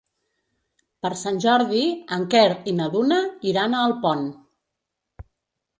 Per 1.05 1.11
Sant 1.19 1.37
Jordi 1.43 1.83
en 2.17 2.25
Quer 2.33 2.47
i 2.73 2.75
na 2.81 2.89
Duna 2.97 3.21
iran 3.53 3.75
a 3.83 3.87
Alpont. 3.91 4.27